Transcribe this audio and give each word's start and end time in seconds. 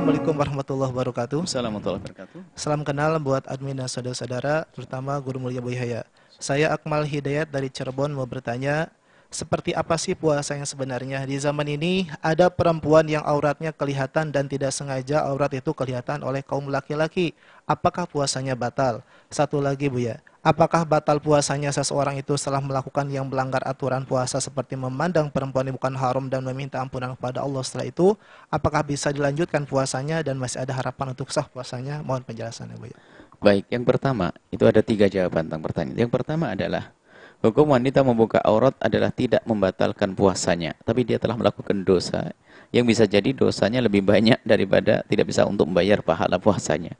Assalamualaikum 0.00 0.32
warahmatullahi 0.32 0.92
wabarakatuh. 0.96 1.40
Assalamualaikum 1.44 1.92
warahmatullahi 1.92 2.00
wabarakatuh. 2.08 2.40
Salam 2.56 2.80
kenal 2.88 3.20
buat 3.20 3.44
admin 3.44 3.76
dan 3.76 3.84
saudara-saudara, 3.84 4.64
terutama 4.72 5.12
Guru 5.20 5.44
Mulia 5.44 5.60
Boyhaya. 5.60 6.08
Saya 6.40 6.72
Akmal 6.72 7.04
Hidayat 7.04 7.52
dari 7.52 7.68
Cirebon 7.68 8.16
mau 8.16 8.24
bertanya, 8.24 8.88
seperti 9.30 9.70
apa 9.70 9.94
sih 9.94 10.18
puasa 10.18 10.58
yang 10.58 10.66
sebenarnya? 10.66 11.22
Di 11.22 11.38
zaman 11.38 11.64
ini 11.70 12.10
ada 12.18 12.50
perempuan 12.50 13.06
yang 13.06 13.22
auratnya 13.22 13.70
kelihatan 13.70 14.34
dan 14.34 14.50
tidak 14.50 14.74
sengaja 14.74 15.22
aurat 15.22 15.54
itu 15.54 15.70
kelihatan 15.70 16.26
oleh 16.26 16.42
kaum 16.42 16.66
laki-laki. 16.66 17.32
Apakah 17.64 18.10
puasanya 18.10 18.58
batal? 18.58 19.06
Satu 19.30 19.62
lagi 19.62 19.86
Bu 19.86 20.02
ya, 20.02 20.18
apakah 20.42 20.82
batal 20.82 21.22
puasanya 21.22 21.70
seseorang 21.70 22.18
itu 22.18 22.34
setelah 22.34 22.58
melakukan 22.58 23.06
yang 23.06 23.30
melanggar 23.30 23.62
aturan 23.62 24.02
puasa 24.02 24.42
seperti 24.42 24.74
memandang 24.74 25.30
perempuan 25.30 25.70
yang 25.70 25.78
bukan 25.78 25.94
haram 25.94 26.26
dan 26.26 26.42
meminta 26.42 26.82
ampunan 26.82 27.14
kepada 27.14 27.46
Allah 27.46 27.62
setelah 27.62 27.86
itu? 27.86 28.18
Apakah 28.50 28.82
bisa 28.82 29.14
dilanjutkan 29.14 29.62
puasanya 29.62 30.26
dan 30.26 30.34
masih 30.42 30.58
ada 30.58 30.74
harapan 30.74 31.14
untuk 31.14 31.30
sah 31.30 31.46
puasanya? 31.46 32.02
Mohon 32.02 32.26
penjelasannya 32.26 32.76
Bu 32.76 32.90
ya. 32.90 32.98
Baik, 33.40 33.72
yang 33.72 33.88
pertama, 33.88 34.36
itu 34.52 34.68
ada 34.68 34.84
tiga 34.84 35.08
jawaban 35.08 35.48
tentang 35.48 35.64
pertanyaan. 35.64 35.96
Yang 35.96 36.12
pertama 36.12 36.52
adalah, 36.52 36.92
hukum 37.40 37.72
wanita 37.72 38.04
membuka 38.04 38.38
aurat 38.44 38.76
adalah 38.80 39.08
tidak 39.12 39.40
membatalkan 39.48 40.12
puasanya. 40.12 40.76
Tapi 40.84 41.04
dia 41.08 41.16
telah 41.16 41.36
melakukan 41.36 41.84
dosa, 41.84 42.32
yang 42.70 42.86
bisa 42.86 43.08
jadi 43.08 43.34
dosanya 43.34 43.82
lebih 43.82 44.04
banyak 44.04 44.38
daripada 44.46 45.02
tidak 45.10 45.32
bisa 45.32 45.48
untuk 45.48 45.66
membayar 45.66 46.04
pahala 46.04 46.38
puasanya. 46.38 46.94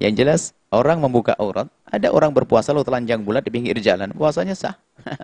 Yang 0.00 0.14
jelas, 0.16 0.42
orang 0.72 0.96
membuka 0.96 1.36
aurat, 1.36 1.68
ada 1.84 2.08
orang 2.08 2.32
berpuasa 2.32 2.72
lalu 2.72 2.88
telanjang 2.88 3.20
bulat 3.20 3.44
di 3.44 3.52
pinggir 3.52 3.76
jalan, 3.84 4.08
puasanya 4.16 4.56
sah. 4.56 4.76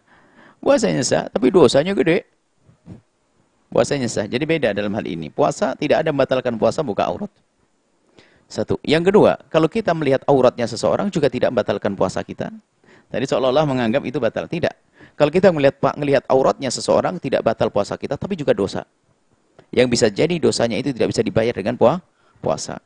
puasanya 0.64 1.00
sah, 1.00 1.25
tapi 1.33 1.48
dosanya 1.48 1.97
gede. 1.97 2.28
Puasanya 3.73 4.09
sah, 4.09 4.28
jadi 4.28 4.45
beda 4.45 4.77
dalam 4.77 4.92
hal 4.92 5.09
ini. 5.09 5.33
Puasa 5.33 5.72
tidak 5.81 6.05
ada 6.05 6.12
membatalkan 6.12 6.61
puasa 6.61 6.84
buka 6.84 7.09
aurat. 7.09 7.33
Satu. 8.47 8.78
Yang 8.86 9.11
kedua, 9.11 9.42
kalau 9.50 9.66
kita 9.66 9.91
melihat 9.91 10.22
auratnya 10.31 10.70
seseorang 10.70 11.11
juga 11.11 11.27
tidak 11.27 11.50
membatalkan 11.50 11.98
puasa 11.98 12.22
kita. 12.22 12.55
Tadi 13.07 13.25
seolah-olah 13.25 13.65
menganggap 13.67 14.03
itu 14.03 14.19
batal. 14.19 14.51
Tidak. 14.51 14.75
Kalau 15.17 15.33
kita 15.33 15.49
melihat 15.49 15.81
pak 15.81 15.95
melihat 15.97 16.23
auratnya 16.29 16.69
seseorang 16.69 17.17
tidak 17.17 17.41
batal 17.41 17.73
puasa 17.73 17.97
kita, 17.97 18.21
tapi 18.21 18.37
juga 18.37 18.53
dosa. 18.53 18.85
Yang 19.73 19.87
bisa 19.97 20.07
jadi 20.12 20.37
dosanya 20.37 20.77
itu 20.77 20.93
tidak 20.93 21.15
bisa 21.15 21.23
dibayar 21.25 21.55
dengan 21.57 21.75
puasa. 22.41 22.79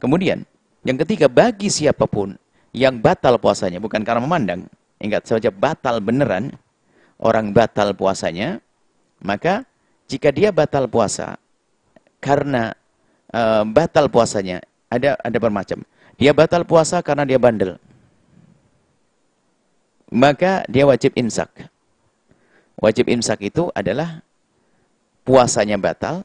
Kemudian, 0.00 0.44
yang 0.84 0.96
ketiga, 1.04 1.28
bagi 1.28 1.68
siapa 1.68 2.08
pun 2.08 2.36
yang 2.72 3.00
batal 3.00 3.40
puasanya, 3.40 3.80
bukan 3.80 4.04
karena 4.04 4.20
memandang, 4.20 4.60
ingat 5.00 5.24
saja 5.28 5.48
batal 5.48 6.00
beneran, 6.00 6.52
orang 7.20 7.52
batal 7.52 7.96
puasanya, 7.96 8.60
maka 9.20 9.64
jika 10.08 10.28
dia 10.32 10.52
batal 10.52 10.84
puasa, 10.88 11.40
karena 12.20 12.76
uh, 13.32 13.64
batal 13.64 14.12
puasanya, 14.12 14.60
ada 14.92 15.16
ada 15.20 15.38
bermacam. 15.40 15.80
Dia 16.16 16.32
batal 16.32 16.64
puasa 16.64 17.00
karena 17.04 17.28
dia 17.28 17.36
bandel. 17.36 17.76
Maka 20.10 20.62
dia 20.70 20.86
wajib 20.86 21.14
imsak. 21.18 21.66
Wajib 22.78 23.08
imsak 23.10 23.42
itu 23.42 23.72
adalah 23.72 24.22
puasanya 25.26 25.80
batal, 25.80 26.22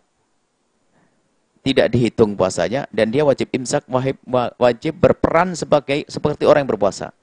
tidak 1.61 1.93
dihitung 1.93 2.33
puasanya 2.33 2.89
dan 2.89 3.13
dia 3.13 3.21
wajib 3.21 3.49
imsak 3.53 3.85
wajib, 3.89 4.17
wajib 4.57 4.93
berperan 4.97 5.53
sebagai 5.53 6.05
seperti 6.09 6.45
orang 6.45 6.65
yang 6.65 6.71
berpuasa. 6.77 7.13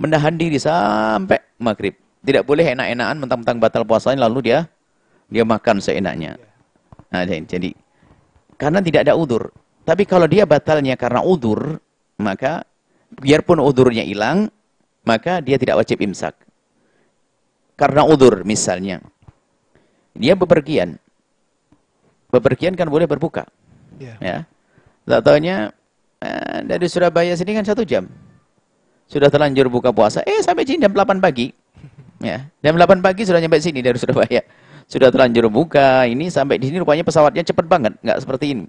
Menahan 0.00 0.34
diri 0.38 0.56
sampai 0.56 1.38
maghrib. 1.60 1.94
Tidak 2.20 2.44
boleh 2.44 2.72
enak-enakan 2.72 3.16
mentang-mentang 3.20 3.58
batal 3.60 3.82
puasanya 3.84 4.28
lalu 4.28 4.52
dia 4.52 4.68
dia 5.30 5.44
makan 5.46 5.78
seenaknya. 5.78 6.36
Nah, 7.10 7.24
jadi 7.26 7.70
karena 8.58 8.78
tidak 8.82 9.08
ada 9.08 9.14
udur. 9.16 9.50
Tapi 9.86 10.04
kalau 10.04 10.28
dia 10.28 10.44
batalnya 10.44 10.94
karena 10.94 11.24
udur, 11.24 11.80
maka 12.20 12.62
biarpun 13.18 13.58
udurnya 13.58 14.04
hilang, 14.04 14.52
maka 15.10 15.42
dia 15.42 15.58
tidak 15.58 15.82
wajib 15.82 15.98
imsak. 15.98 16.38
Karena 17.74 18.06
udur 18.06 18.46
misalnya. 18.46 19.02
Dia 20.14 20.38
bepergian. 20.38 20.94
Bepergian 22.30 22.78
kan 22.78 22.86
boleh 22.86 23.10
berbuka. 23.10 23.50
Yeah. 23.98 24.18
Ya. 24.22 24.36
Tak 25.10 25.26
tahunya 25.26 25.74
eh, 26.22 26.58
dari 26.62 26.86
Surabaya 26.86 27.34
sini 27.34 27.58
kan 27.58 27.66
satu 27.66 27.82
jam. 27.82 28.06
Sudah 29.10 29.26
terlanjur 29.26 29.66
buka 29.66 29.90
puasa. 29.90 30.22
Eh 30.22 30.38
sampai 30.46 30.62
sini 30.62 30.86
jam 30.86 30.94
8 30.94 31.18
pagi. 31.18 31.50
Ya. 32.22 32.46
Jam 32.62 32.78
8 32.78 33.02
pagi 33.02 33.26
sudah 33.26 33.42
nyampe 33.42 33.58
sini 33.58 33.82
dari 33.82 33.98
Surabaya. 33.98 34.46
Sudah 34.86 35.10
terlanjur 35.10 35.50
buka. 35.50 36.06
Ini 36.06 36.30
sampai 36.30 36.62
di 36.62 36.70
sini 36.70 36.78
rupanya 36.78 37.02
pesawatnya 37.02 37.42
cepat 37.42 37.66
banget. 37.66 37.98
Nggak 38.06 38.18
seperti 38.22 38.46
ini 38.54 38.64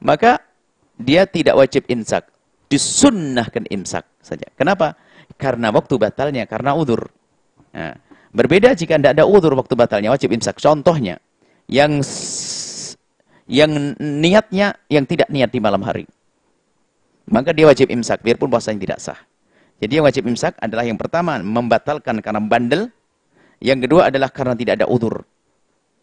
maka 0.00 0.40
dia 0.96 1.28
tidak 1.28 1.54
wajib 1.56 1.84
imsak. 1.86 2.26
Disunnahkan 2.72 3.68
imsak 3.68 4.04
saja. 4.24 4.48
Kenapa? 4.56 4.96
Karena 5.38 5.70
waktu 5.70 5.94
batalnya, 5.98 6.44
karena 6.48 6.74
udur. 6.74 7.10
Nah, 7.70 7.94
berbeda 8.34 8.74
jika 8.74 8.98
tidak 8.98 9.18
ada 9.18 9.24
udur 9.26 9.54
waktu 9.54 9.74
batalnya, 9.78 10.10
wajib 10.10 10.34
imsak. 10.34 10.58
Contohnya, 10.58 11.22
yang 11.70 12.02
yang 13.50 13.70
niatnya 13.98 14.78
yang 14.86 15.04
tidak 15.06 15.26
niat 15.30 15.50
di 15.50 15.58
malam 15.58 15.82
hari. 15.82 16.06
Maka 17.30 17.54
dia 17.54 17.66
wajib 17.66 17.90
imsak, 17.90 18.26
biarpun 18.26 18.50
puasanya 18.50 18.78
tidak 18.82 18.98
sah. 18.98 19.18
Jadi 19.80 19.96
yang 19.96 20.04
wajib 20.04 20.26
imsak 20.26 20.58
adalah 20.58 20.82
yang 20.82 20.98
pertama, 20.98 21.38
membatalkan 21.38 22.18
karena 22.20 22.42
bandel. 22.42 22.90
Yang 23.60 23.86
kedua 23.86 24.08
adalah 24.08 24.32
karena 24.32 24.56
tidak 24.56 24.82
ada 24.82 24.86
udur. 24.90 25.22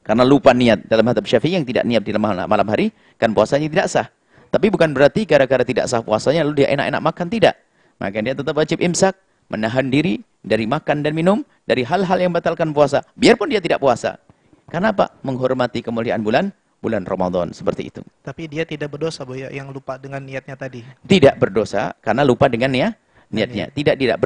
Karena 0.07 0.23
lupa 0.23 0.55
niat 0.55 0.88
dalam 0.88 1.03
hadap 1.03 1.27
syafi'i 1.27 1.59
yang 1.59 1.67
tidak 1.67 1.83
niat 1.83 1.99
di 1.99 2.15
malam 2.15 2.47
hari, 2.47 2.95
kan 3.19 3.35
puasanya 3.35 3.67
tidak 3.67 3.88
sah. 3.91 4.07
Tapi 4.47 4.71
bukan 4.71 4.95
berarti 4.95 5.27
gara-gara 5.27 5.67
tidak 5.67 5.91
sah 5.91 5.99
puasanya 5.99 6.47
lalu 6.47 6.63
dia 6.63 6.71
enak-enak 6.71 7.01
makan, 7.03 7.27
tidak. 7.27 7.59
Maka 7.97 8.21
dia 8.21 8.33
tetap 8.37 8.53
wajib 8.53 8.77
imsak, 8.81 9.17
menahan 9.49 9.89
diri 9.89 10.21
dari 10.45 10.69
makan 10.69 11.01
dan 11.01 11.17
minum, 11.17 11.41
dari 11.65 11.81
hal-hal 11.81 12.17
yang 12.21 12.33
batalkan 12.33 12.71
puasa. 12.71 13.01
Biarpun 13.17 13.49
dia 13.49 13.61
tidak 13.61 13.81
puasa. 13.81 14.21
Karena 14.69 14.93
apa? 14.93 15.09
Menghormati 15.25 15.81
kemuliaan 15.81 16.21
bulan 16.21 16.53
bulan 16.77 17.03
Ramadan 17.09 17.49
seperti 17.51 17.89
itu. 17.89 18.01
Tapi 18.21 18.45
dia 18.45 18.63
tidak 18.63 18.93
berdosa 18.93 19.25
Bu 19.25 19.33
ya 19.33 19.49
yang 19.49 19.73
lupa 19.73 19.97
dengan 19.97 20.21
niatnya 20.21 20.53
tadi. 20.53 20.85
Tidak 21.03 21.35
berdosa 21.41 21.97
karena 21.99 22.21
lupa 22.21 22.45
dengan 22.47 22.69
ya 22.75 22.89
niatnya. 23.33 23.73
Tidak 23.73 23.95
tidak 23.97 24.17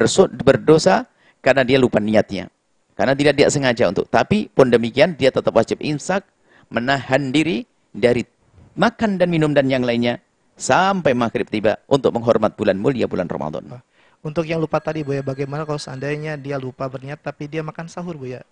berdosa 0.43 1.07
karena 1.39 1.63
dia 1.63 1.77
lupa 1.79 2.03
niatnya. 2.03 2.51
Karena 2.93 3.15
tidak 3.15 3.39
dia 3.39 3.47
sengaja 3.47 3.88
untuk. 3.88 4.05
Tapi 4.11 4.51
pun 4.51 4.67
demikian 4.67 5.15
dia 5.15 5.31
tetap 5.31 5.55
wajib 5.55 5.79
imsak, 5.79 6.27
menahan 6.69 7.31
diri 7.31 7.63
dari 7.95 8.27
makan 8.75 9.17
dan 9.17 9.31
minum 9.31 9.55
dan 9.55 9.67
yang 9.71 9.81
lainnya 9.81 10.19
sampai 10.61 11.17
maghrib 11.17 11.49
tiba 11.49 11.81
untuk 11.89 12.13
menghormat 12.13 12.53
bulan 12.53 12.77
mulia 12.77 13.09
bulan 13.09 13.25
Ramadan. 13.25 13.81
Untuk 14.22 14.45
yang 14.45 14.61
lupa 14.61 14.77
tadi 14.77 15.01
Bu 15.01 15.17
ya, 15.17 15.25
bagaimana 15.25 15.66
kalau 15.66 15.81
seandainya 15.81 16.38
dia 16.38 16.61
lupa 16.61 16.85
berniat 16.85 17.25
tapi 17.25 17.49
dia 17.49 17.66
makan 17.66 17.89
sahur 17.89 18.13
Bu 18.13 18.29
ya? 18.29 18.45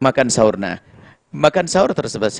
Makan 0.00 0.32
sahur. 0.32 0.56
Nah, 0.56 0.80
makan 1.28 1.68
sahur 1.68 1.92
tersebut 1.92 2.32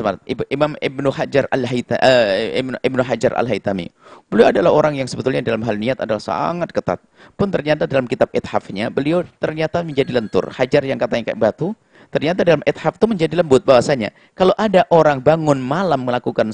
Imam 0.48 0.72
Ibnu 0.81 1.12
Hajar 1.12 1.44
Al-Haytami 1.53 2.00
uh, 2.00 2.81
Ibnu 2.81 3.03
Hajar 3.04 3.37
Al-Haytami. 3.37 3.93
Beliau 4.32 4.48
adalah 4.48 4.72
orang 4.72 4.97
yang 4.97 5.04
sebetulnya 5.04 5.44
dalam 5.44 5.60
hal 5.60 5.76
niat 5.76 6.00
adalah 6.00 6.25
sangat 6.25 6.72
ketat. 6.72 7.04
Pun 7.37 7.53
ternyata 7.53 7.84
dalam 7.84 8.09
kitab 8.09 8.32
Ithafnya 8.32 8.88
beliau 8.88 9.20
ternyata 9.37 9.84
menjadi 9.84 10.16
lentur. 10.16 10.48
Hajar 10.48 10.88
yang 10.88 10.97
katanya 10.97 11.28
kayak 11.28 11.41
batu, 11.44 11.76
ternyata 12.09 12.48
dalam 12.48 12.64
Ithaf 12.64 12.97
itu 12.97 13.04
menjadi 13.04 13.44
lembut 13.44 13.60
bahwasanya 13.69 14.09
kalau 14.32 14.56
ada 14.56 14.88
orang 14.88 15.20
bangun 15.20 15.60
malam 15.60 16.00
melakukan 16.00 16.48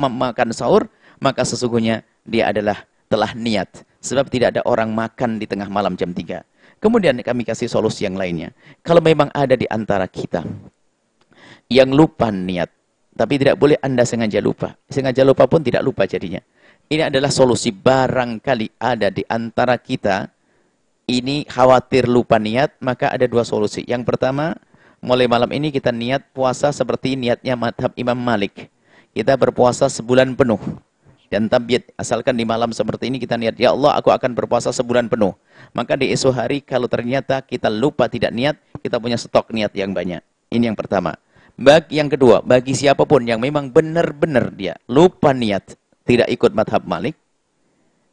makan 0.00 0.56
sahur, 0.56 0.88
maka 1.20 1.44
sesungguhnya 1.46 2.02
dia 2.24 2.50
adalah 2.50 2.82
telah 3.06 3.36
niat. 3.36 3.86
Sebab 4.00 4.32
tidak 4.32 4.56
ada 4.56 4.64
orang 4.64 4.88
makan 4.96 5.36
di 5.36 5.44
tengah 5.44 5.68
malam 5.68 5.92
jam 5.94 6.10
3. 6.10 6.40
Kemudian 6.80 7.20
kami 7.20 7.44
kasih 7.44 7.68
solusi 7.68 8.08
yang 8.08 8.16
lainnya. 8.16 8.56
Kalau 8.80 9.04
memang 9.04 9.28
ada 9.36 9.52
di 9.52 9.68
antara 9.68 10.08
kita 10.08 10.40
yang 11.68 11.92
lupa 11.92 12.32
niat. 12.32 12.72
Tapi 13.12 13.36
tidak 13.36 13.60
boleh 13.60 13.76
Anda 13.84 14.08
sengaja 14.08 14.40
lupa. 14.40 14.72
Sengaja 14.88 15.20
lupa 15.20 15.44
pun 15.44 15.60
tidak 15.60 15.84
lupa 15.84 16.08
jadinya. 16.08 16.40
Ini 16.88 17.12
adalah 17.12 17.28
solusi 17.28 17.70
barangkali 17.70 18.80
ada 18.80 19.12
di 19.12 19.22
antara 19.28 19.76
kita. 19.76 20.32
Ini 21.04 21.44
khawatir 21.44 22.08
lupa 22.08 22.40
niat, 22.40 22.80
maka 22.80 23.12
ada 23.12 23.28
dua 23.28 23.44
solusi. 23.44 23.84
Yang 23.84 24.08
pertama, 24.08 24.56
mulai 25.04 25.28
malam 25.28 25.50
ini 25.52 25.68
kita 25.70 25.92
niat 25.92 26.32
puasa 26.32 26.72
seperti 26.72 27.14
niatnya 27.14 27.54
madhab 27.60 27.92
Imam 27.94 28.16
Malik. 28.16 28.72
Kita 29.12 29.36
berpuasa 29.36 29.90
sebulan 29.90 30.32
penuh. 30.32 30.58
Dan 31.30 31.46
tabiat, 31.46 31.86
asalkan 31.94 32.34
di 32.34 32.42
malam 32.42 32.74
seperti 32.74 33.06
ini 33.06 33.22
kita 33.22 33.38
niat, 33.38 33.54
Ya 33.54 33.70
Allah 33.70 33.94
aku 33.94 34.10
akan 34.10 34.34
berpuasa 34.34 34.74
sebulan 34.74 35.06
penuh. 35.06 35.30
Maka 35.70 35.94
di 35.94 36.10
esok 36.10 36.34
hari 36.34 36.58
kalau 36.58 36.90
ternyata 36.90 37.38
kita 37.38 37.70
lupa 37.70 38.10
tidak 38.10 38.34
niat, 38.34 38.58
kita 38.82 38.98
punya 38.98 39.14
stok 39.14 39.54
niat 39.54 39.70
yang 39.78 39.94
banyak. 39.94 40.18
Ini 40.50 40.74
yang 40.74 40.74
pertama. 40.74 41.14
Bagi 41.54 42.02
yang 42.02 42.10
kedua, 42.10 42.42
bagi 42.42 42.74
siapa 42.74 43.06
pun 43.06 43.22
yang 43.22 43.38
memang 43.38 43.70
benar-benar 43.70 44.50
dia 44.50 44.74
lupa 44.90 45.30
niat, 45.30 45.78
tidak 46.02 46.26
ikut 46.32 46.50
madhab 46.50 46.82
Malik, 46.82 47.14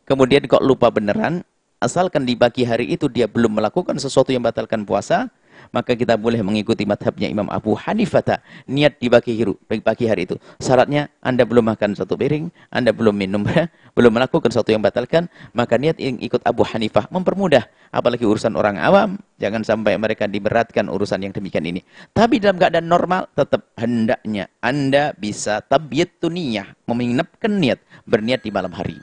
kemudian 0.06 0.46
kok 0.46 0.62
lupa 0.62 0.94
beneran, 0.94 1.42
asalkan 1.82 2.28
di 2.28 2.38
pagi 2.38 2.68
hari 2.68 2.92
itu 2.92 3.10
dia 3.10 3.26
belum 3.26 3.58
melakukan 3.58 3.98
sesuatu 3.98 4.30
yang 4.36 4.44
batalkan 4.44 4.84
puasa, 4.84 5.32
maka 5.72 5.96
kita 5.96 6.20
boleh 6.20 6.40
mengikuti 6.44 6.84
madhabnya 6.84 7.32
Imam 7.32 7.48
Abu 7.50 7.74
Hanifah. 7.74 8.40
Niat 8.68 9.00
di 9.00 9.08
pagi 9.08 9.38
hari, 9.40 9.54
pagi 9.82 10.06
hari 10.10 10.22
itu. 10.26 10.36
Syaratnya 10.60 11.08
Anda 11.22 11.48
belum 11.48 11.70
makan 11.72 11.96
satu 11.96 12.18
piring, 12.18 12.50
Anda 12.74 12.92
belum 12.92 13.16
minum, 13.16 13.46
belum 13.98 14.12
melakukan 14.12 14.50
sesuatu 14.52 14.74
yang 14.74 14.84
batalkan, 14.84 15.32
maka 15.54 15.78
niat 15.78 16.00
ikut 16.00 16.44
Abu 16.44 16.66
Hanifah 16.68 17.08
mempermudah. 17.14 17.68
Apalagi 17.94 18.28
urusan 18.28 18.54
orang 18.60 18.82
awam, 18.82 19.16
jangan 19.40 19.64
sampai 19.64 19.96
mereka 19.96 20.28
diberatkan 20.28 20.92
urusan 20.92 21.24
yang 21.24 21.32
demikian 21.32 21.64
ini. 21.64 21.82
Tapi 22.12 22.44
dalam 22.44 22.60
keadaan 22.60 22.88
normal, 22.90 23.32
tetap 23.32 23.72
hendaknya 23.80 24.52
Anda 24.60 25.16
bisa 25.16 25.64
tabiat 25.64 26.20
niyah, 26.28 26.76
menginapkan 26.90 27.54
niat, 27.54 27.80
berniat 28.04 28.44
di 28.44 28.52
malam 28.52 28.74
hari. 28.76 29.00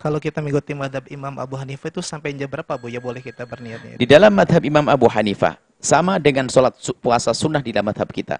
Kalau 0.00 0.16
kita 0.16 0.40
mengikuti 0.40 0.72
madhab 0.72 1.04
Imam 1.12 1.36
Abu 1.36 1.60
Hanifah 1.60 1.92
itu 1.92 2.00
sampai 2.00 2.32
jam 2.32 2.48
berapa 2.48 2.72
Bu 2.80 2.88
ya 2.88 3.04
boleh 3.04 3.20
kita 3.20 3.44
berniatnya? 3.44 4.00
Di 4.00 4.08
dalam 4.08 4.32
madhab 4.32 4.64
Imam 4.64 4.88
Abu 4.88 5.04
Hanifah, 5.12 5.60
sama 5.80 6.20
dengan 6.20 6.46
sholat 6.46 6.76
puasa 7.00 7.32
sunnah 7.32 7.64
di 7.64 7.72
dalam 7.74 7.90
madhab 7.90 8.06
kita. 8.12 8.38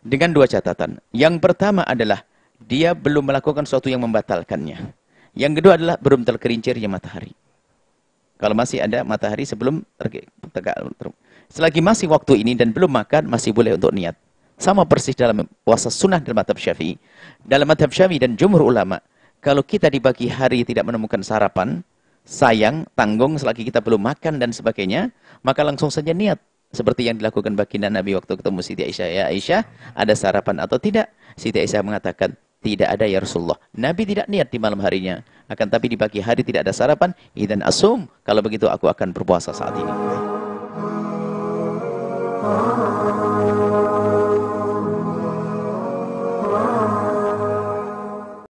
Dengan 0.00 0.32
dua 0.32 0.48
catatan. 0.48 0.98
Yang 1.12 1.40
pertama 1.40 1.84
adalah, 1.84 2.24
dia 2.60 2.96
belum 2.96 3.30
melakukan 3.30 3.64
sesuatu 3.68 3.88
yang 3.92 4.00
membatalkannya. 4.04 4.92
Yang 5.36 5.52
kedua 5.60 5.78
adalah, 5.78 5.96
belum 6.00 6.24
tergerincirnya 6.26 6.88
matahari. 6.88 7.36
Kalau 8.40 8.56
masih 8.56 8.80
ada 8.80 9.04
matahari 9.04 9.44
sebelum 9.44 9.84
tegak. 10.00 10.74
Selagi 11.52 11.84
masih 11.84 12.08
waktu 12.08 12.40
ini 12.40 12.56
dan 12.56 12.72
belum 12.72 12.88
makan, 12.88 13.28
masih 13.28 13.52
boleh 13.52 13.76
untuk 13.76 13.92
niat. 13.92 14.16
Sama 14.56 14.88
persis 14.88 15.16
dalam 15.16 15.44
puasa 15.64 15.92
sunnah 15.92 16.20
dalam 16.20 16.40
madhab 16.40 16.56
syafi'i. 16.56 16.96
Dalam 17.44 17.68
madhab 17.68 17.92
syafi'i 17.92 18.20
dan 18.20 18.36
jumhur 18.40 18.64
ulama' 18.64 19.00
Kalau 19.40 19.64
kita 19.64 19.88
di 19.88 20.04
pagi 20.04 20.28
hari 20.28 20.68
tidak 20.68 20.84
menemukan 20.84 21.24
sarapan, 21.24 21.80
sayang, 22.28 22.84
tanggung 22.92 23.40
selagi 23.40 23.64
kita 23.64 23.80
belum 23.80 24.04
makan 24.04 24.36
dan 24.36 24.52
sebagainya, 24.52 25.16
maka 25.40 25.64
langsung 25.64 25.88
saja 25.88 26.12
niat. 26.12 26.36
Seperti 26.70 27.10
yang 27.10 27.18
dilakukan 27.18 27.58
baginda 27.58 27.90
Nabi 27.90 28.14
waktu 28.14 28.38
ketemu 28.38 28.62
Siti 28.62 28.82
Aisyah. 28.86 29.08
Ya 29.10 29.24
Aisyah, 29.26 29.62
ada 29.98 30.14
sarapan 30.14 30.62
atau 30.62 30.78
tidak? 30.78 31.10
Siti 31.34 31.58
Aisyah 31.58 31.82
mengatakan, 31.82 32.38
tidak 32.60 32.94
ada 32.94 33.08
ya 33.08 33.18
Rasulullah. 33.18 33.58
Nabi 33.74 34.04
tidak 34.06 34.28
niat 34.30 34.52
di 34.52 34.58
malam 34.60 34.78
harinya. 34.84 35.24
Akan 35.50 35.66
tapi 35.66 35.90
di 35.90 35.96
pagi 35.96 36.20
hari 36.22 36.44
tidak 36.44 36.68
ada 36.68 36.76
sarapan. 36.76 37.10
Idan 37.34 37.64
asum. 37.64 38.06
Kalau 38.22 38.44
begitu 38.44 38.68
aku 38.68 38.86
akan 38.86 39.16
berpuasa 39.16 39.50
saat 39.50 39.74
ini. 39.74 39.92